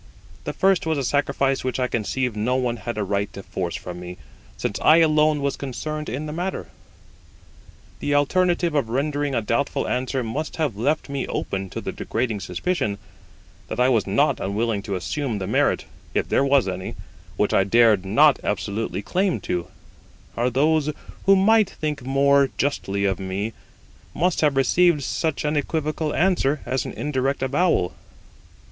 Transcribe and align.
The 0.45 0.51
first 0.53 0.87
was 0.87 0.97
a 0.97 1.03
sacrifice 1.03 1.63
which 1.63 1.79
I 1.79 1.85
conceive 1.85 2.35
no 2.35 2.55
one 2.55 2.77
had 2.77 2.97
a 2.97 3.03
right 3.03 3.31
to 3.33 3.43
force 3.43 3.75
from 3.75 3.99
me, 3.99 4.17
since 4.57 4.79
I 4.81 4.97
alone 4.97 5.43
was 5.43 5.55
concerned 5.55 6.09
in 6.09 6.25
the 6.25 6.33
matter. 6.33 6.69
The 7.99 8.15
alternative 8.15 8.73
of 8.73 8.89
rendering 8.89 9.35
a 9.35 9.43
doubtful 9.43 9.87
answer 9.87 10.23
must 10.23 10.55
have 10.55 10.75
left 10.75 11.07
me 11.07 11.27
open 11.27 11.69
to 11.69 11.81
the 11.81 11.91
degrading 11.91 12.39
suspicion 12.39 12.97
that 13.67 13.79
I 13.79 13.89
was 13.89 14.07
not 14.07 14.39
unwilling 14.39 14.81
to 14.89 14.95
assume 14.95 15.37
the 15.37 15.45
merit 15.45 15.85
(if 16.15 16.27
there 16.29 16.43
was 16.43 16.67
any) 16.67 16.95
which 17.37 17.53
I 17.53 17.63
dared 17.63 18.03
not 18.03 18.39
absolutely 18.43 19.01
lay 19.01 19.03
claim 19.03 19.39
to; 19.41 19.67
or 20.35 20.49
those 20.49 20.91
who 21.27 21.35
might 21.35 21.69
think 21.69 22.01
more 22.03 22.49
justly 22.57 23.05
of 23.05 23.19
me 23.19 23.53
must 24.15 24.41
have 24.41 24.55
received 24.57 25.03
such 25.03 25.45
an 25.45 25.55
equivocal 25.55 26.11
answer 26.15 26.59
as 26.65 26.85
an 26.85 26.91
indirect 26.93 27.43
avowal. 27.43 27.93